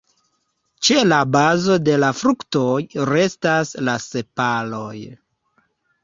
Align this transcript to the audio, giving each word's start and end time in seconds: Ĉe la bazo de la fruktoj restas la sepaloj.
Ĉe 0.87 1.01
la 1.09 1.17
bazo 1.33 1.75
de 1.89 1.97
la 2.03 2.07
fruktoj 2.21 2.71
restas 3.09 3.73
la 3.89 3.95
sepaloj. 4.07 4.95